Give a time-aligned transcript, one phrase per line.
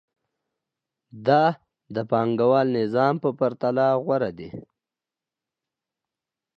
[1.27, 1.43] دا
[1.95, 4.49] د پانګوال نظام په پرتله غوره دی